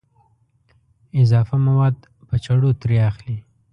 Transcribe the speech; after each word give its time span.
اضافه 1.21 1.55
مواد 1.65 1.95
په 2.27 2.35
چړو 2.45 2.69
ترې 2.81 2.97
اخلي. 3.09 3.37